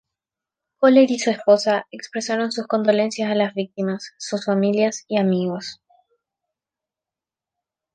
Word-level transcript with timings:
Köhler 0.79 1.11
y 1.11 1.19
su 1.19 1.29
esposa 1.29 1.85
expresaron 1.91 2.51
sus 2.51 2.65
condolencias 2.65 3.29
a 3.29 3.35
las 3.35 3.53
víctimas, 3.53 4.13
sus 4.17 4.45
familias 4.45 5.05
y 5.07 5.19
amigos. 5.19 5.79